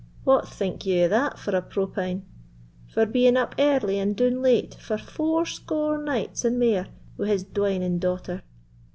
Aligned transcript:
what 0.23 0.47
think 0.47 0.83
ye 0.83 1.03
o' 1.05 1.07
that 1.07 1.37
for 1.37 1.55
a 1.55 1.61
propine?—for 1.61 3.05
being 3.05 3.37
up 3.37 3.53
early 3.59 3.99
and 3.99 4.15
doun 4.15 4.41
late 4.41 4.73
for 4.73 4.97
fourscore 4.97 6.01
nights 6.03 6.43
and 6.43 6.57
mair 6.57 6.87
wi' 7.19 7.27
his 7.27 7.43
dwining 7.43 7.99
daughter. 7.99 8.41